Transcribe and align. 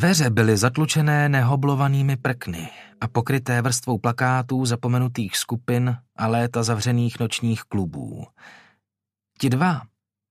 Dveře 0.00 0.30
byly 0.30 0.56
zatlučené 0.56 1.28
nehoblovanými 1.28 2.16
prkny 2.16 2.70
a 3.00 3.08
pokryté 3.08 3.62
vrstvou 3.62 3.98
plakátů 3.98 4.64
zapomenutých 4.64 5.36
skupin 5.36 5.96
a 6.16 6.26
léta 6.26 6.62
zavřených 6.62 7.20
nočních 7.20 7.62
klubů. 7.62 8.26
Ti 9.38 9.50
dva 9.50 9.82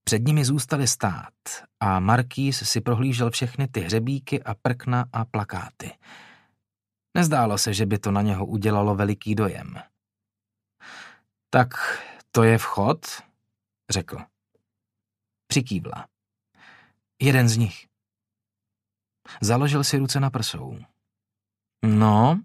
před 0.03 0.27
nimi 0.27 0.45
zůstali 0.45 0.87
stát 0.87 1.33
a 1.79 1.99
Markýz 1.99 2.69
si 2.69 2.81
prohlížel 2.81 3.31
všechny 3.31 3.67
ty 3.67 3.79
hřebíky 3.79 4.43
a 4.43 4.53
prkna 4.53 5.05
a 5.13 5.25
plakáty. 5.25 5.91
Nezdálo 7.17 7.57
se, 7.57 7.73
že 7.73 7.85
by 7.85 7.97
to 7.97 8.11
na 8.11 8.21
něho 8.21 8.45
udělalo 8.45 8.95
veliký 8.95 9.35
dojem. 9.35 9.75
Tak 11.49 11.69
to 12.31 12.43
je 12.43 12.57
vchod, 12.57 13.05
řekl. 13.89 14.17
Přikývla. 15.47 16.07
Jeden 17.21 17.49
z 17.49 17.57
nich. 17.57 17.89
Založil 19.41 19.83
si 19.83 19.97
ruce 19.97 20.19
na 20.19 20.29
prsou. 20.29 20.79
No, 21.85 22.41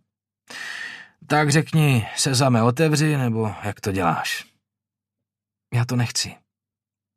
tak 1.26 1.50
řekni, 1.50 2.08
sezame 2.16 2.62
otevři, 2.62 3.16
nebo 3.16 3.54
jak 3.64 3.80
to 3.80 3.92
děláš? 3.92 4.44
Já 5.74 5.84
to 5.84 5.96
nechci. 5.96 6.36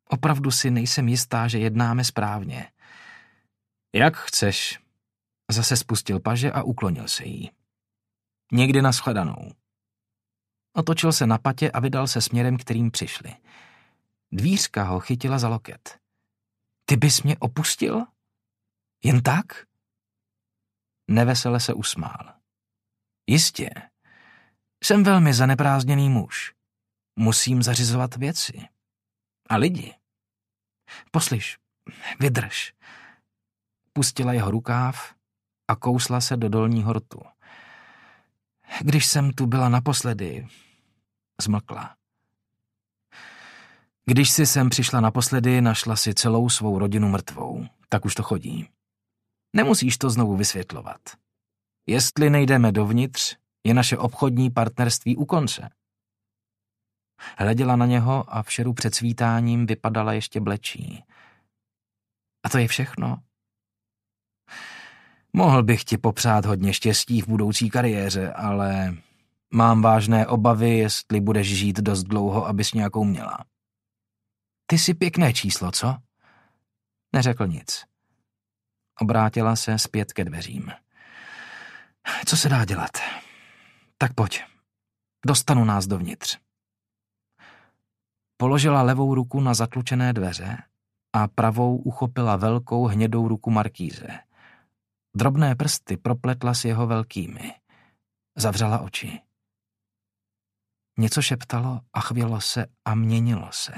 Opravdu 0.08 0.50
si 0.50 0.70
nejsem 0.70 1.08
jistá, 1.08 1.48
že 1.48 1.58
jednáme 1.58 2.04
správně. 2.04 2.72
Jak 3.94 4.16
chceš. 4.16 4.78
Zase 5.50 5.76
spustil 5.76 6.20
paže 6.20 6.52
a 6.52 6.62
uklonil 6.62 7.08
se 7.08 7.24
jí. 7.24 7.50
Někdy 8.52 8.82
na 8.82 8.92
shledanou. 8.92 9.52
Otočil 10.76 11.12
se 11.12 11.26
na 11.26 11.38
patě 11.38 11.70
a 11.70 11.80
vydal 11.80 12.06
se 12.06 12.20
směrem, 12.20 12.56
kterým 12.56 12.90
přišli. 12.90 13.34
Dvířka 14.32 14.84
ho 14.84 15.00
chytila 15.00 15.38
za 15.38 15.48
loket. 15.48 15.98
Ty 16.84 16.96
bys 16.96 17.22
mě 17.22 17.36
opustil? 17.38 18.06
Jen 19.02 19.22
tak? 19.22 19.46
Nevesele 21.08 21.60
se 21.60 21.74
usmál. 21.74 22.34
Jistě. 23.26 23.70
Jsem 24.84 25.04
velmi 25.04 25.34
zaneprázdněný 25.34 26.08
muž. 26.08 26.54
Musím 27.16 27.62
zařizovat 27.62 28.16
věci. 28.16 28.68
A 29.48 29.56
lidi. 29.56 29.94
Poslyš, 31.10 31.58
vydrž. 32.20 32.72
Pustila 33.92 34.32
jeho 34.32 34.50
rukáv 34.50 35.14
a 35.68 35.76
kousla 35.76 36.20
se 36.20 36.36
do 36.36 36.48
dolního 36.48 36.92
rtu. 36.92 37.20
Když 38.80 39.06
jsem 39.06 39.30
tu 39.32 39.46
byla 39.46 39.68
naposledy, 39.68 40.48
zmlkla. 41.42 41.96
Když 44.04 44.30
si 44.30 44.46
sem 44.46 44.70
přišla 44.70 45.00
naposledy, 45.00 45.60
našla 45.60 45.96
si 45.96 46.14
celou 46.14 46.48
svou 46.48 46.78
rodinu 46.78 47.08
mrtvou. 47.08 47.66
Tak 47.88 48.04
už 48.04 48.14
to 48.14 48.22
chodí. 48.22 48.68
Nemusíš 49.56 49.98
to 49.98 50.10
znovu 50.10 50.36
vysvětlovat. 50.36 51.00
Jestli 51.86 52.30
nejdeme 52.30 52.72
dovnitř, 52.72 53.36
je 53.66 53.74
naše 53.74 53.98
obchodní 53.98 54.50
partnerství 54.50 55.16
u 55.16 55.24
konce. 55.24 55.70
Hleděla 57.38 57.76
na 57.76 57.86
něho 57.86 58.24
a 58.34 58.42
v 58.42 58.52
šeru 58.52 58.72
před 58.72 58.94
svítáním 58.94 59.66
vypadala 59.66 60.12
ještě 60.12 60.40
blečí. 60.40 61.04
A 62.44 62.48
to 62.48 62.58
je 62.58 62.68
všechno? 62.68 63.22
Mohl 65.32 65.62
bych 65.62 65.84
ti 65.84 65.98
popřát 65.98 66.44
hodně 66.44 66.72
štěstí 66.72 67.22
v 67.22 67.28
budoucí 67.28 67.70
kariéře, 67.70 68.32
ale 68.32 68.96
mám 69.54 69.82
vážné 69.82 70.26
obavy, 70.26 70.70
jestli 70.70 71.20
budeš 71.20 71.56
žít 71.58 71.76
dost 71.76 72.02
dlouho, 72.02 72.46
abys 72.46 72.72
nějakou 72.72 73.04
měla. 73.04 73.44
Ty 74.66 74.78
jsi 74.78 74.94
pěkné 74.94 75.32
číslo, 75.32 75.72
co? 75.72 75.96
Neřekl 77.12 77.46
nic. 77.46 77.84
Obrátila 79.00 79.56
se 79.56 79.78
zpět 79.78 80.12
ke 80.12 80.24
dveřím. 80.24 80.72
Co 82.26 82.36
se 82.36 82.48
dá 82.48 82.64
dělat? 82.64 82.90
Tak 83.98 84.14
pojď. 84.14 84.42
Dostanu 85.26 85.64
nás 85.64 85.86
dovnitř. 85.86 86.38
Položila 88.36 88.82
levou 88.82 89.14
ruku 89.14 89.40
na 89.40 89.54
zatlučené 89.54 90.12
dveře 90.12 90.58
a 91.12 91.28
pravou 91.28 91.76
uchopila 91.76 92.36
velkou 92.36 92.86
hnědou 92.86 93.28
ruku 93.28 93.50
Markíze. 93.50 94.08
Drobné 95.16 95.56
prsty 95.56 95.96
propletla 95.96 96.54
s 96.54 96.64
jeho 96.64 96.86
velkými. 96.86 97.54
Zavřela 98.36 98.78
oči. 98.78 99.20
Něco 100.98 101.22
šeptalo 101.22 101.80
a 101.92 102.00
chvělo 102.00 102.40
se 102.40 102.66
a 102.84 102.94
měnilo 102.94 103.52
se. 103.52 103.72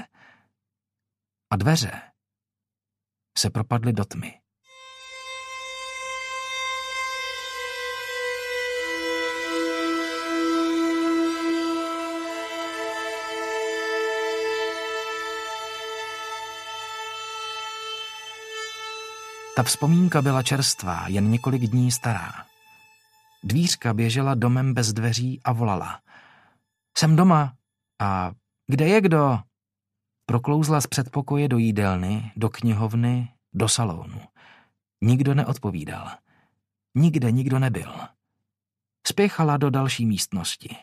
A 1.49 1.55
dveře 1.55 2.01
se 3.37 3.49
propadly 3.49 3.93
do 3.93 4.05
tmy. 4.05 4.40
Ta 19.55 19.63
vzpomínka 19.63 20.21
byla 20.21 20.43
čerstvá, 20.43 21.07
jen 21.07 21.31
několik 21.31 21.61
dní 21.61 21.91
stará. 21.91 22.31
Dvířka 23.43 23.93
běžela 23.93 24.35
domem 24.35 24.73
bez 24.73 24.93
dveří 24.93 25.41
a 25.43 25.53
volala. 25.53 25.99
Jsem 26.97 27.15
doma. 27.15 27.53
A 27.99 28.31
kde 28.67 28.87
je 28.87 29.01
kdo? 29.01 29.39
Proklouzla 30.25 30.81
z 30.81 30.87
předpokoje 30.87 31.47
do 31.47 31.57
jídelny, 31.57 32.31
do 32.35 32.49
knihovny, 32.49 33.29
do 33.53 33.69
salonu. 33.69 34.21
Nikdo 35.01 35.33
neodpovídal. 35.33 36.11
Nikde 36.95 37.31
nikdo 37.31 37.59
nebyl. 37.59 37.93
Spěchala 39.07 39.57
do 39.57 39.69
další 39.69 40.05
místnosti. 40.05 40.75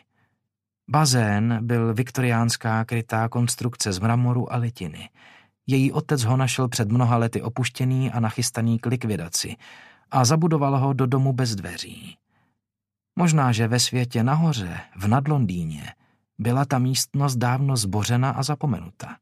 Bazén 0.87 1.59
byl 1.61 1.93
viktoriánská 1.93 2.85
krytá 2.85 3.29
konstrukce 3.29 3.93
z 3.93 3.99
mramoru 3.99 4.53
a 4.53 4.57
litiny– 4.57 5.09
její 5.69 5.91
otec 5.91 6.23
ho 6.23 6.37
našel 6.37 6.67
před 6.67 6.91
mnoha 6.91 7.17
lety 7.17 7.41
opuštěný 7.41 8.11
a 8.11 8.19
nachystaný 8.19 8.79
k 8.79 8.85
likvidaci 8.85 9.55
a 10.11 10.25
zabudoval 10.25 10.77
ho 10.77 10.93
do 10.93 11.05
domu 11.05 11.33
bez 11.33 11.55
dveří. 11.55 12.17
Možná, 13.15 13.51
že 13.51 13.67
ve 13.67 13.79
světě 13.79 14.23
nahoře, 14.23 14.79
v 14.95 15.07
Nadlondýně, 15.07 15.93
byla 16.39 16.65
ta 16.65 16.79
místnost 16.79 17.35
dávno 17.35 17.77
zbořena 17.77 18.29
a 18.29 18.43
zapomenuta. 18.43 19.17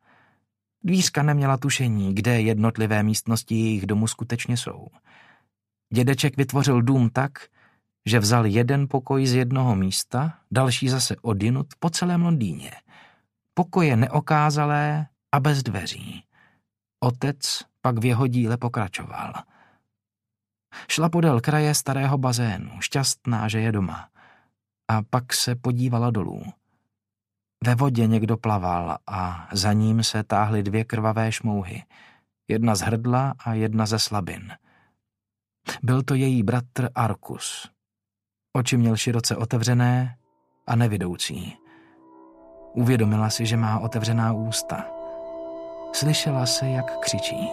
Dvířka 0.83 1.23
neměla 1.23 1.57
tušení, 1.57 2.15
kde 2.15 2.41
jednotlivé 2.41 3.03
místnosti 3.03 3.55
jejich 3.55 3.85
domu 3.85 4.07
skutečně 4.07 4.57
jsou. 4.57 4.87
Dědeček 5.93 6.37
vytvořil 6.37 6.81
dům 6.81 7.09
tak, 7.09 7.31
že 8.05 8.19
vzal 8.19 8.45
jeden 8.45 8.87
pokoj 8.87 9.25
z 9.25 9.33
jednoho 9.33 9.75
místa, 9.75 10.33
další 10.51 10.89
zase 10.89 11.15
odinut 11.21 11.67
po 11.79 11.89
celém 11.89 12.21
Londýně. 12.21 12.71
Pokoje 13.53 13.95
neokázalé 13.95 15.05
a 15.31 15.39
bez 15.39 15.63
dveří. 15.63 16.23
Otec 16.99 17.63
pak 17.81 17.99
v 17.99 18.05
jeho 18.05 18.27
díle 18.27 18.57
pokračoval. 18.57 19.33
Šla 20.89 21.09
podél 21.09 21.41
kraje 21.41 21.75
starého 21.75 22.17
bazénu, 22.17 22.81
šťastná, 22.81 23.47
že 23.47 23.59
je 23.59 23.71
doma. 23.71 24.09
A 24.87 25.01
pak 25.09 25.33
se 25.33 25.55
podívala 25.55 26.11
dolů. 26.11 26.43
Ve 27.65 27.75
vodě 27.75 28.07
někdo 28.07 28.37
plaval 28.37 28.97
a 29.07 29.49
za 29.51 29.73
ním 29.73 30.03
se 30.03 30.23
táhly 30.23 30.63
dvě 30.63 30.83
krvavé 30.83 31.31
šmouhy. 31.31 31.83
Jedna 32.47 32.75
z 32.75 32.81
hrdla 32.81 33.33
a 33.39 33.53
jedna 33.53 33.85
ze 33.85 33.99
slabin. 33.99 34.53
Byl 35.83 36.03
to 36.03 36.13
její 36.13 36.43
bratr 36.43 36.89
Arkus. 36.95 37.71
Oči 38.53 38.77
měl 38.77 38.97
široce 38.97 39.35
otevřené 39.35 40.17
a 40.67 40.75
nevidoucí. 40.75 41.57
Uvědomila 42.73 43.29
si, 43.29 43.45
že 43.45 43.57
má 43.57 43.79
otevřená 43.79 44.33
ústa. 44.33 44.96
Slyšela 45.93 46.45
se, 46.45 46.69
jak 46.69 46.99
křičí. 46.99 47.49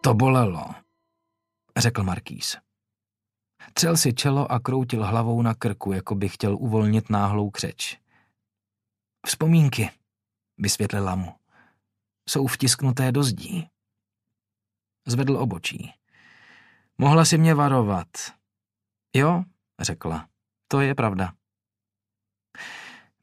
To 0.00 0.14
bolelo, 0.14 0.64
řekl 1.76 2.02
Markýz. 2.02 2.56
Třel 3.74 3.96
si 3.96 4.12
čelo 4.12 4.52
a 4.52 4.60
kroutil 4.60 5.04
hlavou 5.04 5.42
na 5.42 5.54
krku, 5.54 5.92
jako 5.92 6.14
by 6.14 6.28
chtěl 6.28 6.56
uvolnit 6.56 7.10
náhlou 7.10 7.50
křeč. 7.50 7.98
Vzpomínky, 9.26 9.90
vysvětlila 10.58 11.14
mu. 11.14 11.34
Jsou 12.28 12.46
vtisknuté 12.46 13.12
do 13.12 13.22
zdí. 13.22 13.68
Zvedl 15.06 15.36
obočí. 15.36 15.92
Mohla 16.98 17.24
si 17.24 17.38
mě 17.38 17.54
varovat. 17.54 18.08
Jo, 19.16 19.44
řekla. 19.84 20.28
To 20.68 20.80
je 20.80 20.94
pravda. 20.94 21.32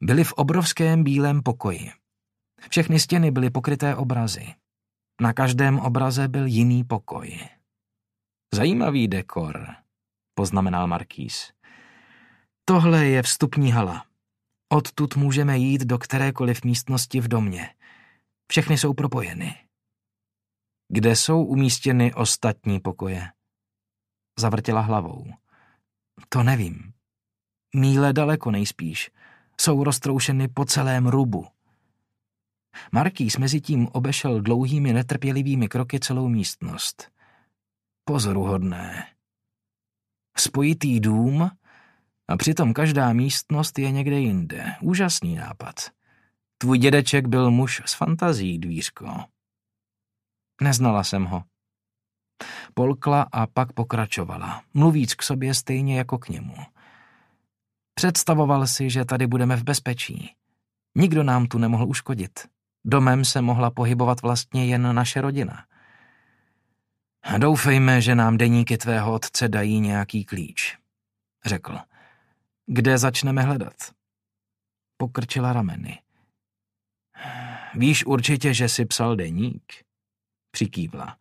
Byli 0.00 0.24
v 0.24 0.32
obrovském 0.32 1.04
bílém 1.04 1.42
pokoji. 1.42 1.92
Všechny 2.70 3.00
stěny 3.00 3.30
byly 3.30 3.50
pokryté 3.50 3.96
obrazy. 3.96 4.54
Na 5.20 5.32
každém 5.32 5.78
obraze 5.78 6.28
byl 6.28 6.46
jiný 6.46 6.84
pokoj. 6.84 7.38
Zajímavý 8.54 9.08
dekor, 9.08 9.66
poznamenal 10.34 10.86
Markýz. 10.86 11.52
Tohle 12.64 13.06
je 13.06 13.22
vstupní 13.22 13.72
hala. 13.72 14.06
Odtud 14.72 15.16
můžeme 15.16 15.58
jít 15.58 15.80
do 15.80 15.98
kterékoliv 15.98 16.64
místnosti 16.64 17.20
v 17.20 17.28
domě. 17.28 17.74
Všechny 18.50 18.78
jsou 18.78 18.94
propojeny. 18.94 19.54
Kde 20.92 21.16
jsou 21.16 21.44
umístěny 21.44 22.14
ostatní 22.14 22.80
pokoje? 22.80 23.28
Zavrtěla 24.38 24.80
hlavou. 24.80 25.26
To 26.28 26.42
nevím. 26.42 26.92
Míle 27.74 28.12
daleko 28.12 28.50
nejspíš. 28.50 29.10
Jsou 29.60 29.84
roztroušeny 29.84 30.48
po 30.48 30.64
celém 30.64 31.06
rubu. 31.06 31.46
Markýs 32.92 33.36
mezi 33.36 33.60
tím 33.60 33.88
obešel 33.92 34.40
dlouhými 34.40 34.92
netrpělivými 34.92 35.68
kroky 35.68 36.00
celou 36.00 36.28
místnost. 36.28 37.10
Pozoruhodné. 38.04 39.06
Spojitý 40.38 41.00
dům 41.00 41.50
a 42.28 42.36
přitom 42.36 42.72
každá 42.72 43.12
místnost 43.12 43.78
je 43.78 43.90
někde 43.90 44.18
jinde. 44.18 44.64
Úžasný 44.80 45.34
nápad. 45.34 45.74
Tvůj 46.58 46.78
dědeček 46.78 47.28
byl 47.28 47.50
muž 47.50 47.82
s 47.86 47.94
fantazí, 47.94 48.58
dvířko. 48.58 49.24
Neznala 50.62 51.04
jsem 51.04 51.24
ho. 51.24 51.44
Polkla 52.74 53.26
a 53.32 53.46
pak 53.46 53.72
pokračovala, 53.72 54.62
mluvíc 54.74 55.14
k 55.14 55.22
sobě 55.22 55.54
stejně 55.54 55.98
jako 55.98 56.18
k 56.18 56.28
němu. 56.28 56.54
Představoval 57.94 58.66
si, 58.66 58.90
že 58.90 59.04
tady 59.04 59.26
budeme 59.26 59.56
v 59.56 59.64
bezpečí. 59.64 60.34
Nikdo 60.96 61.22
nám 61.22 61.46
tu 61.46 61.58
nemohl 61.58 61.84
uškodit. 61.84 62.40
Domem 62.84 63.24
se 63.24 63.40
mohla 63.40 63.70
pohybovat 63.70 64.22
vlastně 64.22 64.66
jen 64.66 64.94
naše 64.94 65.20
rodina. 65.20 65.64
Doufejme, 67.38 68.00
že 68.00 68.14
nám 68.14 68.36
deníky 68.36 68.78
tvého 68.78 69.12
otce 69.12 69.48
dají 69.48 69.80
nějaký 69.80 70.24
klíč, 70.24 70.78
řekl. 71.44 71.78
Kde 72.66 72.98
začneme 72.98 73.42
hledat? 73.42 73.74
Pokrčila 74.96 75.52
rameny. 75.52 75.98
Víš 77.74 78.06
určitě, 78.06 78.54
že 78.54 78.68
si 78.68 78.84
psal 78.84 79.16
deník? 79.16 79.72
Přikývla. 80.50 81.16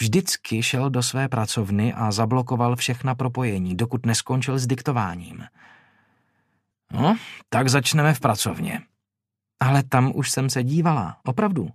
Vždycky 0.00 0.62
šel 0.62 0.90
do 0.90 1.02
své 1.02 1.28
pracovny 1.28 1.94
a 1.94 2.10
zablokoval 2.10 2.76
všechna 2.76 3.14
propojení, 3.14 3.76
dokud 3.76 4.06
neskončil 4.06 4.58
s 4.58 4.66
diktováním. 4.66 5.44
No, 6.92 7.16
tak 7.48 7.68
začneme 7.68 8.14
v 8.14 8.20
pracovně. 8.20 8.82
Ale 9.60 9.82
tam 9.82 10.12
už 10.14 10.30
jsem 10.30 10.50
se 10.50 10.62
dívala, 10.62 11.20
opravdu. 11.24 11.68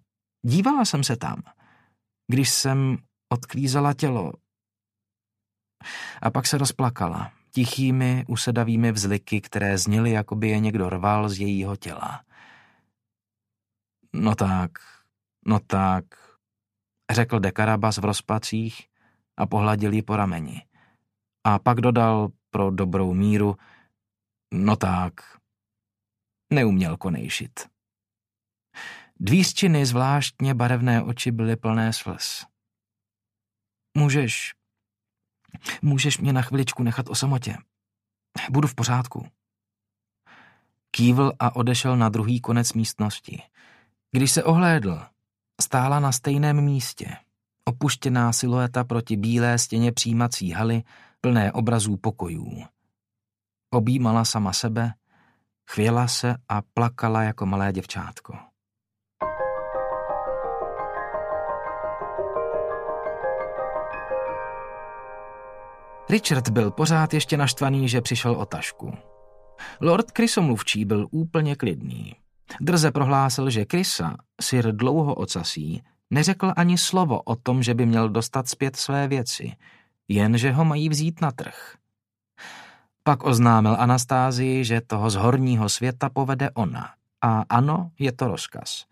Dívala 0.45 0.85
jsem 0.85 1.03
se 1.03 1.17
tam. 1.17 1.41
Když 2.27 2.49
jsem 2.49 2.97
odklízela 3.29 3.93
tělo. 3.93 4.33
A 6.21 6.29
pak 6.31 6.47
se 6.47 6.57
rozplakala, 6.57 7.31
tichými, 7.51 8.25
usedavými 8.27 8.91
vzliky, 8.91 9.41
které 9.41 9.77
zněly, 9.77 10.11
jako 10.11 10.35
by 10.35 10.49
je 10.49 10.59
někdo 10.59 10.89
rval 10.89 11.29
z 11.29 11.39
jejího 11.39 11.75
těla. 11.75 12.23
No 14.13 14.35
tak, 14.35 14.71
no 15.45 15.59
tak, 15.59 16.05
řekl 17.13 17.39
Dekarabas 17.39 17.97
v 17.97 18.05
rozpacích 18.05 18.87
a 19.37 19.45
pohladil 19.45 19.93
ji 19.93 20.01
po 20.01 20.15
rameni. 20.15 20.65
A 21.43 21.59
pak 21.59 21.81
dodal 21.81 22.29
pro 22.49 22.71
dobrou 22.71 23.13
míru, 23.13 23.57
no 24.53 24.75
tak, 24.75 25.13
neuměl 26.53 26.97
konejšit. 26.97 27.59
Dvířčiny 29.19 29.85
zvláštně 29.85 30.53
barevné 30.53 31.03
oči 31.03 31.31
byly 31.31 31.55
plné 31.55 31.93
slz. 31.93 32.45
Můžeš, 33.97 34.53
můžeš 35.81 36.17
mě 36.17 36.33
na 36.33 36.41
chviličku 36.41 36.83
nechat 36.83 37.09
o 37.09 37.15
samotě. 37.15 37.57
Budu 38.49 38.67
v 38.67 38.75
pořádku. 38.75 39.27
Kývl 40.91 41.31
a 41.39 41.55
odešel 41.55 41.97
na 41.97 42.09
druhý 42.09 42.41
konec 42.41 42.73
místnosti. 42.73 43.41
Když 44.11 44.31
se 44.31 44.43
ohlédl, 44.43 45.01
stála 45.61 45.99
na 45.99 46.11
stejném 46.11 46.61
místě. 46.61 47.17
Opuštěná 47.65 48.33
silueta 48.33 48.83
proti 48.83 49.17
bílé 49.17 49.57
stěně 49.57 49.91
přijímací 49.91 50.51
haly, 50.51 50.83
plné 51.21 51.51
obrazů 51.51 51.97
pokojů. 51.97 52.63
Objímala 53.69 54.25
sama 54.25 54.53
sebe, 54.53 54.93
chvěla 55.69 56.07
se 56.07 56.35
a 56.49 56.61
plakala 56.73 57.23
jako 57.23 57.45
malé 57.45 57.73
děvčátko. 57.73 58.33
Richard 66.09 66.49
byl 66.49 66.71
pořád 66.71 67.13
ještě 67.13 67.37
naštvaný, 67.37 67.89
že 67.89 68.01
přišel 68.01 68.31
o 68.31 68.45
tašku. 68.45 68.93
Lord 69.81 70.11
Krysomluvčí 70.11 70.85
byl 70.85 71.07
úplně 71.11 71.55
klidný. 71.55 72.15
Drze 72.59 72.91
prohlásil, 72.91 73.49
že 73.49 73.65
Krysa, 73.65 74.15
sir 74.41 74.71
dlouho 74.71 75.15
ocasí, 75.15 75.83
neřekl 76.09 76.53
ani 76.55 76.77
slovo 76.77 77.21
o 77.21 77.35
tom, 77.35 77.63
že 77.63 77.73
by 77.73 77.85
měl 77.85 78.09
dostat 78.09 78.47
zpět 78.47 78.75
své 78.75 79.07
věci, 79.07 79.55
jen 80.07 80.37
že 80.37 80.51
ho 80.51 80.65
mají 80.65 80.89
vzít 80.89 81.21
na 81.21 81.31
trh. 81.31 81.75
Pak 83.03 83.23
oznámil 83.23 83.75
Anastázii, 83.79 84.65
že 84.65 84.81
toho 84.81 85.09
z 85.09 85.15
horního 85.15 85.69
světa 85.69 86.09
povede 86.09 86.51
ona. 86.51 86.93
A 87.21 87.43
ano, 87.49 87.91
je 87.99 88.11
to 88.11 88.27
rozkaz. 88.27 88.85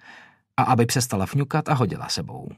A 0.58 0.64
aby 0.64 0.86
přestala 0.86 1.26
fňukat 1.26 1.70
a 1.70 1.74
hodila 1.74 2.10
sebou. 2.10 2.50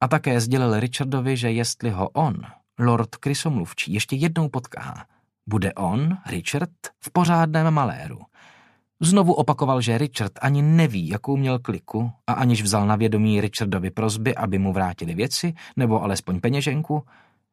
A 0.00 0.08
také 0.08 0.40
sdělil 0.40 0.80
Richardovi, 0.80 1.36
že 1.36 1.50
jestli 1.50 1.90
ho 1.90 2.08
on, 2.08 2.36
Lord 2.78 3.16
Krysomluvčí, 3.16 3.92
ještě 3.92 4.16
jednou 4.16 4.48
potká, 4.48 5.06
bude 5.46 5.72
on, 5.74 6.18
Richard, 6.26 6.70
v 7.00 7.10
pořádném 7.12 7.74
maléru– 7.74 8.20
Znovu 9.00 9.32
opakoval, 9.32 9.80
že 9.80 9.98
Richard 9.98 10.32
ani 10.40 10.62
neví, 10.62 11.08
jakou 11.08 11.36
měl 11.36 11.58
kliku 11.58 12.12
a 12.26 12.32
aniž 12.32 12.62
vzal 12.62 12.86
na 12.86 12.96
vědomí 12.96 13.40
Richardovi 13.40 13.90
prozby, 13.90 14.34
aby 14.34 14.58
mu 14.58 14.72
vrátili 14.72 15.14
věci 15.14 15.54
nebo 15.76 16.02
alespoň 16.02 16.40
peněženku, 16.40 17.04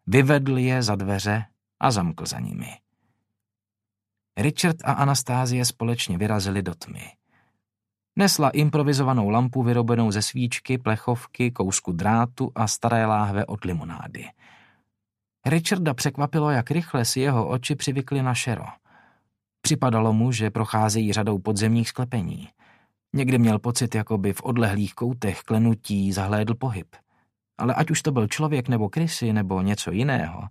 vyvedl 0.07 0.57
je 0.57 0.83
za 0.83 0.95
dveře 0.95 1.45
a 1.79 1.91
zamkl 1.91 2.25
za 2.25 2.39
nimi. 2.39 2.77
Richard 4.37 4.77
a 4.83 4.91
Anastázie 4.91 5.65
společně 5.65 6.17
vyrazili 6.17 6.61
do 6.61 6.75
tmy. 6.75 7.11
Nesla 8.15 8.49
improvizovanou 8.49 9.29
lampu 9.29 9.63
vyrobenou 9.63 10.11
ze 10.11 10.21
svíčky, 10.21 10.77
plechovky, 10.77 11.51
kousku 11.51 11.91
drátu 11.91 12.51
a 12.55 12.67
staré 12.67 13.05
láhve 13.05 13.45
od 13.45 13.65
limonády. 13.65 14.25
Richarda 15.45 15.93
překvapilo, 15.93 16.51
jak 16.51 16.71
rychle 16.71 17.05
si 17.05 17.19
jeho 17.19 17.47
oči 17.47 17.75
přivykly 17.75 18.23
na 18.23 18.33
šero– 18.33 18.65
Připadalo 19.65 20.13
mu, 20.13 20.31
že 20.31 20.51
procházejí 20.51 21.13
řadou 21.13 21.39
podzemních 21.39 21.89
sklepení. 21.89 22.49
Někdy 23.15 23.37
měl 23.37 23.59
pocit, 23.59 23.95
jako 23.95 24.17
by 24.17 24.33
v 24.33 24.41
odlehlých 24.43 24.93
koutech 24.93 25.41
klenutí 25.41 26.11
zahlédl 26.11 26.55
pohyb. 26.55 26.95
Ale 27.57 27.73
ať 27.73 27.91
už 27.91 28.01
to 28.01 28.11
byl 28.11 28.27
člověk 28.27 28.67
nebo 28.67 28.89
krysy 28.89 29.33
nebo 29.33 29.61
něco 29.61 29.91
jiného, 29.91 30.47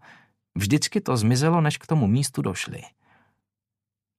vždycky 0.54 1.00
to 1.00 1.16
zmizelo, 1.16 1.60
než 1.60 1.78
k 1.78 1.86
tomu 1.86 2.06
místu 2.06 2.42
došli. 2.42 2.82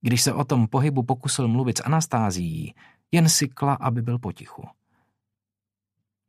Když 0.02 0.22
se 0.22 0.34
o 0.34 0.44
tom 0.44 0.68
pohybu 0.68 1.04
pokusil 1.04 1.48
mluvit 1.48 1.78
s 1.78 1.84
Anastázií, 1.84 2.76
jen 3.12 3.30
sykla, 3.30 3.74
aby 3.74 4.02
byl 4.02 4.20
potichu. 4.20 4.68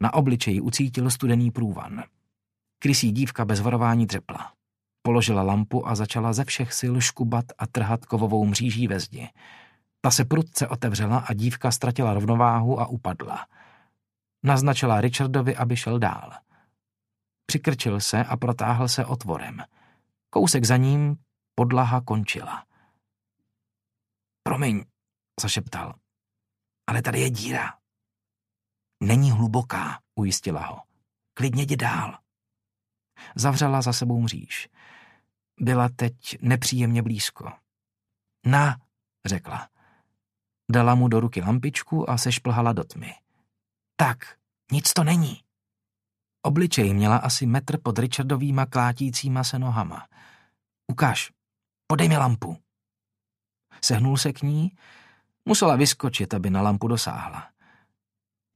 Na 0.02 0.14
obličeji 0.14 0.60
ucítil 0.60 1.10
studený 1.10 1.50
průvan. 1.50 2.04
Krysí 2.78 3.12
dívka 3.12 3.44
bez 3.44 3.60
varování 3.60 4.06
dřepla. 4.06 4.52
Položila 5.06 5.42
lampu 5.42 5.88
a 5.88 5.94
začala 5.94 6.32
ze 6.32 6.44
všech 6.44 6.72
sil 6.80 6.94
škubat 7.00 7.44
a 7.58 7.66
trhat 7.66 8.04
kovovou 8.04 8.44
mříží 8.46 8.88
ve 8.88 9.00
zdi. 9.00 9.28
Ta 10.00 10.10
se 10.10 10.24
prudce 10.24 10.68
otevřela 10.68 11.18
a 11.18 11.32
dívka 11.34 11.70
ztratila 11.70 12.14
rovnováhu 12.14 12.80
a 12.80 12.86
upadla. 12.86 13.46
Naznačila 14.42 15.00
Richardovi, 15.00 15.56
aby 15.56 15.76
šel 15.76 15.98
dál. 15.98 16.32
Přikrčil 17.46 18.00
se 18.00 18.24
a 18.24 18.36
protáhl 18.36 18.88
se 18.88 19.04
otvorem. 19.04 19.62
Kousek 20.30 20.64
za 20.64 20.76
ním 20.76 21.16
podlaha 21.54 22.00
končila. 22.00 22.64
Promiň, 24.42 24.84
zašeptal. 25.40 25.94
Ale 26.86 27.02
tady 27.02 27.20
je 27.20 27.30
díra. 27.30 27.78
Není 29.02 29.30
hluboká, 29.30 30.00
ujistila 30.14 30.66
ho. 30.66 30.82
Klidně 31.34 31.62
jdi 31.62 31.76
dál. 31.76 32.18
Zavřela 33.34 33.82
za 33.82 33.92
sebou 33.92 34.20
mříž. 34.20 34.68
Byla 35.60 35.88
teď 35.96 36.14
nepříjemně 36.42 37.02
blízko. 37.02 37.52
Na, 38.46 38.76
řekla. 39.24 39.68
Dala 40.70 40.94
mu 40.94 41.08
do 41.08 41.20
ruky 41.20 41.40
lampičku 41.40 42.10
a 42.10 42.18
sešplhala 42.18 42.72
do 42.72 42.84
tmy. 42.84 43.14
Tak, 43.96 44.38
nic 44.72 44.92
to 44.92 45.04
není. 45.04 45.40
Obličej 46.42 46.94
měla 46.94 47.16
asi 47.16 47.46
metr 47.46 47.78
pod 47.82 47.98
Richardovýma 47.98 48.66
klátícíma 48.66 49.44
se 49.44 49.58
nohama. 49.58 50.06
Ukáž, 50.86 51.32
podej 51.86 52.08
mi 52.08 52.16
lampu. 52.16 52.58
Sehnul 53.84 54.16
se 54.16 54.32
k 54.32 54.42
ní, 54.42 54.76
musela 55.44 55.76
vyskočit, 55.76 56.34
aby 56.34 56.50
na 56.50 56.62
lampu 56.62 56.88
dosáhla. 56.88 57.50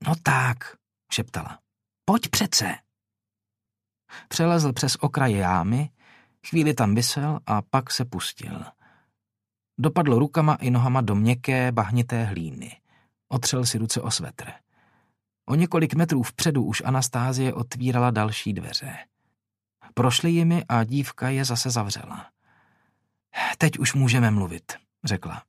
No 0.06 0.14
tak, 0.22 0.76
šeptala. 1.12 1.58
Pojď 2.04 2.28
přece. 2.28 2.78
Přelezl 4.28 4.72
přes 4.72 4.96
okraje 4.96 5.36
jámy, 5.36 5.90
chvíli 6.48 6.74
tam 6.74 6.94
vysel 6.94 7.40
a 7.46 7.62
pak 7.62 7.90
se 7.90 8.04
pustil. 8.04 8.64
Dopadl 9.80 10.18
rukama 10.18 10.54
i 10.54 10.70
nohama 10.70 11.00
do 11.00 11.14
měkké, 11.14 11.72
bahnité 11.72 12.24
hlíny. 12.24 12.80
Otřel 13.28 13.66
si 13.66 13.78
ruce 13.78 14.00
o 14.00 14.10
svetr. 14.10 14.52
O 15.48 15.54
několik 15.54 15.94
metrů 15.94 16.22
vpředu 16.22 16.64
už 16.64 16.82
Anastázie 16.84 17.54
otvírala 17.54 18.10
další 18.10 18.52
dveře. 18.52 18.96
Prošli 19.94 20.30
jimi 20.30 20.64
a 20.68 20.84
dívka 20.84 21.28
je 21.28 21.44
zase 21.44 21.70
zavřela. 21.70 22.30
Teď 23.58 23.78
už 23.78 23.94
můžeme 23.94 24.30
mluvit, 24.30 24.72
řekla. 25.04 25.42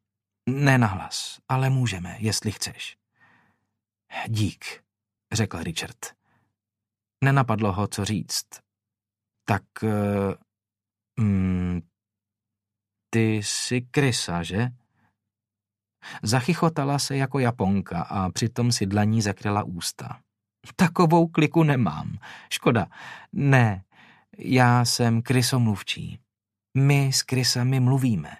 Ne 0.50 0.78
nahlas, 0.78 1.38
ale 1.50 1.70
můžeme, 1.70 2.16
jestli 2.20 2.52
chceš. 2.52 2.98
Dík, 4.28 4.84
řekl 5.32 5.64
Richard. 5.64 5.98
Nenapadlo 7.24 7.74
ho, 7.74 7.88
co 7.88 8.06
říct. 8.06 8.48
Tak... 9.46 9.64
Mm, 11.20 11.82
ty 13.10 13.36
jsi 13.36 13.82
krysa, 13.82 14.44
že? 14.44 14.68
Zachychotala 16.24 17.00
se 17.00 17.18
jako 17.18 17.40
japonka 17.40 18.02
a 18.02 18.30
přitom 18.30 18.72
si 18.72 18.86
dlaní 18.86 19.22
zakryla 19.22 19.64
ústa. 19.64 20.22
Takovou 20.76 21.28
kliku 21.28 21.64
nemám. 21.64 22.18
Škoda. 22.50 22.88
Ne, 23.34 23.84
já 24.38 24.86
jsem 24.86 25.22
krysomluvčí. 25.22 26.20
My 26.78 27.14
s 27.14 27.24
krysami 27.24 27.80
mluvíme. 27.80 28.38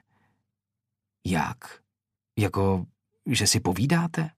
Jak? 1.26 1.58
Jako, 2.40 2.86
že 3.26 3.48
si 3.48 3.60
povídáte? 3.60 4.32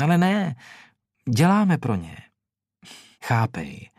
Ale 0.00 0.18
ne, 0.18 0.56
děláme 1.34 1.78
pro 1.78 1.94
ně. 1.94 2.16
Chápej. 3.24 3.90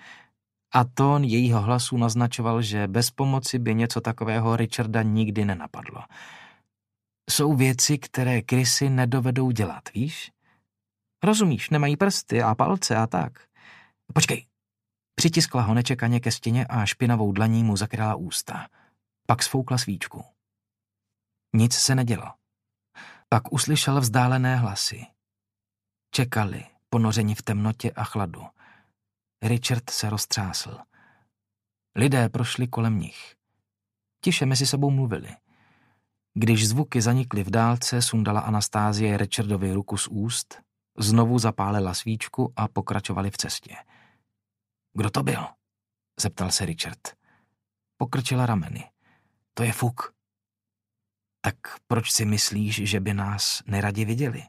A 0.74 0.84
tón 0.84 1.24
jejího 1.24 1.62
hlasu 1.62 1.98
naznačoval, 1.98 2.62
že 2.62 2.88
bez 2.88 3.12
pomoci 3.12 3.60
by 3.60 3.76
něco 3.76 4.02
takového 4.02 4.56
Richarda 4.56 5.02
nikdy 5.02 5.46
nenapadlo. 5.46 6.04
Jsou 7.30 7.54
věci, 7.54 7.98
které 7.98 8.42
krysy 8.42 8.90
nedovedou 8.90 9.52
dělat, 9.52 9.94
víš? 9.94 10.32
Rozumíš, 11.24 11.70
nemají 11.70 11.98
prsty 11.98 12.42
a 12.42 12.56
palce 12.56 12.96
a 12.96 13.08
tak. 13.08 13.34
Počkej. 14.14 14.46
Přitiskla 15.16 15.62
ho 15.62 15.74
nečekaně 15.74 16.20
ke 16.20 16.32
stěně 16.32 16.66
a 16.66 16.86
špinavou 16.86 17.32
dlaní 17.32 17.64
mu 17.64 17.78
zakryla 17.78 18.16
ústa. 18.16 18.68
Pak 19.28 19.44
sfoukla 19.44 19.78
svíčku. 19.78 20.26
Nic 21.56 21.74
se 21.74 21.96
nedělo. 21.96 22.34
Pak 23.30 23.54
uslyšel 23.54 24.02
vzdálené 24.02 24.56
hlasy. 24.56 25.06
Čekali, 26.12 26.66
ponořeni 26.90 27.36
v 27.36 27.42
temnotě 27.42 27.92
a 27.92 28.04
chladu. 28.04 28.46
Richard 29.44 29.90
se 29.90 30.10
roztřásl. 30.10 30.78
Lidé 31.96 32.30
prošli 32.30 32.68
kolem 32.68 33.00
nich. 33.00 33.36
Tiše 34.22 34.46
mezi 34.46 34.68
sebou 34.68 34.92
mluvili. 34.92 35.36
Když 36.34 36.68
zvuky 36.68 37.02
zanikly 37.02 37.44
v 37.44 37.50
dálce, 37.50 38.02
sundala 38.02 38.40
Anastázie 38.40 39.18
Richardovi 39.18 39.74
ruku 39.74 39.98
z 39.98 40.08
úst, 40.08 40.62
znovu 40.98 41.40
zapálila 41.40 41.94
svíčku 41.94 42.54
a 42.56 42.68
pokračovali 42.68 43.32
v 43.32 43.38
cestě. 43.38 43.76
Kdo 44.94 45.10
to 45.10 45.24
byl? 45.24 45.48
zeptal 46.20 46.52
se 46.52 46.66
Richard. 46.66 47.02
Pokrčila 47.98 48.46
rameny. 48.46 48.90
To 49.54 49.64
je 49.64 49.74
Fuk. 49.74 50.14
Tak 51.42 51.56
proč 51.88 52.12
si 52.12 52.26
myslíš, 52.26 52.76
že 52.76 53.00
by 53.00 53.14
nás 53.14 53.64
neradi 53.66 54.06
viděli? 54.06 54.44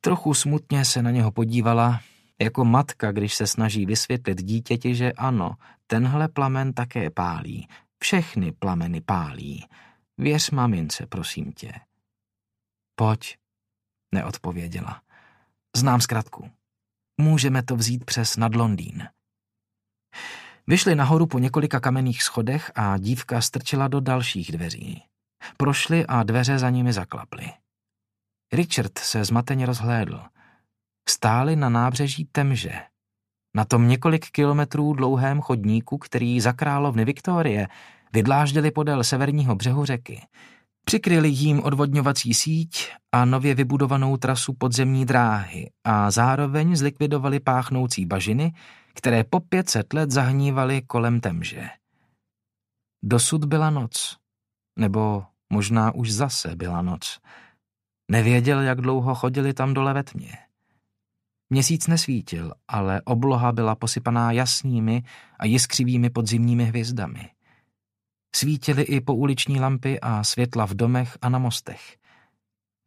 Trochu 0.00 0.34
smutně 0.34 0.84
se 0.84 1.02
na 1.02 1.10
něho 1.10 1.32
podívala, 1.32 2.00
jako 2.42 2.64
matka, 2.64 3.12
když 3.12 3.34
se 3.34 3.46
snaží 3.46 3.86
vysvětlit 3.86 4.42
dítěti, 4.42 4.94
že 4.94 5.12
ano, 5.12 5.54
tenhle 5.86 6.28
plamen 6.28 6.72
také 6.72 7.10
pálí, 7.10 7.68
všechny 8.02 8.52
plameny 8.52 9.00
pálí. 9.00 9.66
Věř 10.18 10.50
mamince, 10.50 11.06
prosím 11.06 11.52
tě. 11.52 11.72
Pojď, 12.94 13.36
neodpověděla. 14.14 15.02
Znám 15.76 16.00
zkratku. 16.00 16.50
Můžeme 17.20 17.62
to 17.62 17.76
vzít 17.76 18.04
přes 18.04 18.36
nad 18.36 18.54
Londýn. 18.54 19.08
Vyšli 20.66 20.94
nahoru 20.94 21.26
po 21.26 21.38
několika 21.38 21.80
kamenných 21.80 22.22
schodech 22.22 22.72
a 22.74 22.98
dívka 22.98 23.40
strčila 23.40 23.88
do 23.88 24.00
dalších 24.00 24.52
dveří. 24.52 25.02
Prošli 25.56 26.06
a 26.06 26.22
dveře 26.22 26.58
za 26.58 26.70
nimi 26.70 26.92
zaklaply. 26.92 27.52
Richard 28.52 28.98
se 28.98 29.24
zmateně 29.24 29.66
rozhlédl. 29.66 30.22
Stáli 31.08 31.56
na 31.56 31.68
nábřeží 31.68 32.24
Temže. 32.24 32.72
Na 33.56 33.64
tom 33.64 33.88
několik 33.88 34.30
kilometrů 34.30 34.92
dlouhém 34.92 35.40
chodníku, 35.40 35.98
který 35.98 36.40
za 36.40 36.52
královny 36.52 37.04
Viktorie 37.04 37.68
vydláždili 38.12 38.70
podél 38.70 39.04
severního 39.04 39.54
břehu 39.54 39.84
řeky. 39.84 40.22
Přikryli 40.84 41.28
jím 41.28 41.62
odvodňovací 41.62 42.34
síť 42.34 42.92
a 43.12 43.24
nově 43.24 43.54
vybudovanou 43.54 44.16
trasu 44.16 44.54
podzemní 44.54 45.06
dráhy 45.06 45.70
a 45.84 46.10
zároveň 46.10 46.76
zlikvidovali 46.76 47.40
páchnoucí 47.40 48.06
bažiny, 48.06 48.52
které 48.94 49.24
po 49.24 49.40
500 49.40 49.92
let 49.92 50.10
zahnívaly 50.10 50.82
kolem 50.82 51.20
Temže. 51.20 51.68
Dosud 53.04 53.44
byla 53.44 53.70
noc, 53.70 54.16
nebo 54.78 55.24
možná 55.52 55.94
už 55.94 56.12
zase 56.12 56.56
byla 56.56 56.82
noc. 56.82 57.18
Nevěděl, 58.10 58.60
jak 58.60 58.80
dlouho 58.80 59.14
chodili 59.14 59.54
tam 59.54 59.74
dole 59.74 59.94
ve 59.94 60.02
tmě. 60.02 60.38
Měsíc 61.54 61.86
nesvítil, 61.86 62.52
ale 62.68 63.02
obloha 63.04 63.52
byla 63.52 63.74
posypaná 63.74 64.32
jasnými 64.32 65.02
a 65.38 65.46
jiskřivými 65.46 66.10
podzimními 66.10 66.64
hvězdami. 66.64 67.30
Svítily 68.36 68.82
i 68.82 69.00
pouliční 69.00 69.60
lampy 69.60 70.00
a 70.00 70.24
světla 70.24 70.66
v 70.66 70.74
domech 70.74 71.18
a 71.22 71.28
na 71.28 71.38
mostech. 71.38 71.98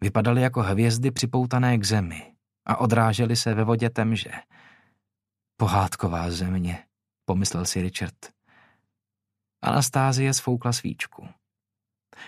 Vypadaly 0.01 0.41
jako 0.41 0.63
hvězdy 0.63 1.11
připoutané 1.11 1.77
k 1.77 1.83
zemi 1.83 2.35
a 2.65 2.77
odrážely 2.77 3.35
se 3.35 3.53
ve 3.53 3.63
vodě 3.63 3.89
temže. 3.89 4.31
Pohádková 5.57 6.31
země, 6.31 6.83
pomyslel 7.25 7.65
si 7.65 7.81
Richard. 7.81 8.33
Anastázie 9.61 10.33
sfoukla 10.33 10.73
svíčku. 10.73 11.27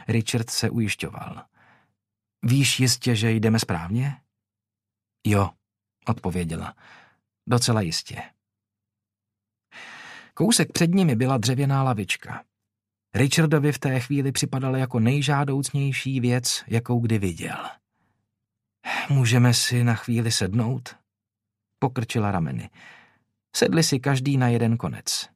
Richard 0.08 0.50
se 0.50 0.70
ujišťoval. 0.70 1.44
Víš 2.44 2.80
jistě, 2.80 3.16
že 3.16 3.32
jdeme 3.32 3.60
správně? 3.60 4.22
Jo, 5.28 5.50
odpověděla. 6.10 6.76
Docela 7.48 7.82
jistě. 7.82 8.22
Kousek 10.34 10.72
před 10.72 10.94
nimi 10.94 11.16
byla 11.16 11.38
dřevěná 11.38 11.84
lavička. 11.84 12.44
Richardovi 13.14 13.72
v 13.72 13.80
té 13.80 14.00
chvíli 14.00 14.32
připadala 14.32 14.78
jako 14.78 15.00
nejžádoucnější 15.00 16.20
věc, 16.20 16.64
jakou 16.68 17.00
kdy 17.00 17.20
viděl. 17.20 17.70
Můžeme 19.10 19.54
si 19.54 19.84
na 19.84 19.96
chvíli 19.96 20.32
sednout? 20.32 20.96
Pokrčila 21.80 22.32
rameny. 22.32 22.70
Sedli 23.56 23.84
si 23.84 24.00
každý 24.00 24.38
na 24.38 24.48
jeden 24.48 24.78
konec. 24.78 25.30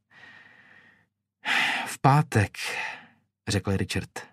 V 1.87 1.99
pátek, 2.01 2.57
řekl 3.47 3.77
Richard. 3.77 4.32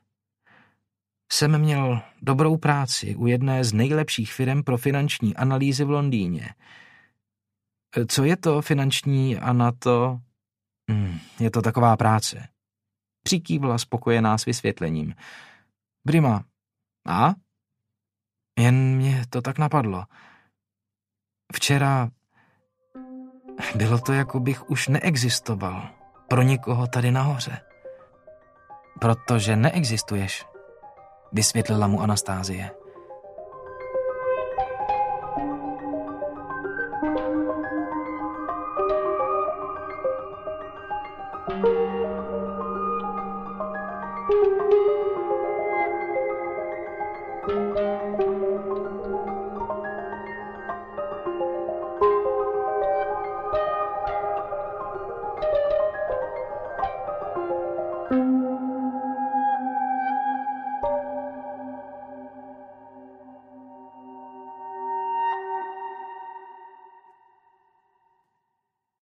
Jsem 1.33 1.59
měl 1.59 2.03
dobrou 2.23 2.57
práci 2.57 3.17
u 3.17 3.27
jedné 3.27 3.65
z 3.65 3.73
nejlepších 3.73 4.33
firm 4.33 4.63
pro 4.63 4.79
finanční 4.79 5.37
analýzy 5.37 5.85
v 5.85 5.91
Londýně. 5.91 6.55
Co 8.09 8.25
je 8.25 8.37
to 8.37 8.63
finanční 8.63 9.39
anato? 9.39 10.21
Hmm, 10.91 11.19
je 11.41 11.51
to 11.51 11.63
taková 11.63 11.97
práce. 11.97 12.49
Přikývla 13.25 13.79
spokojená 13.79 14.39
s 14.39 14.45
vysvětlením. 14.45 15.15
Brima. 16.07 16.45
A? 17.07 17.35
Jen 18.59 18.97
mě 18.97 19.25
to 19.31 19.43
tak 19.43 19.59
napadlo. 19.59 20.05
Včera 21.55 22.11
bylo 23.75 23.99
to, 23.99 24.13
jako 24.13 24.41
bych 24.41 24.71
už 24.71 24.89
neexistoval 24.89 25.91
pro 26.29 26.43
nikoho 26.43 26.87
tady 26.87 27.11
nahoře. 27.11 27.61
Protože 29.01 29.57
neexistuješ, 29.57 30.45
vysvětlila 31.33 31.87
mu 31.87 32.01
Anastázie. 32.01 32.71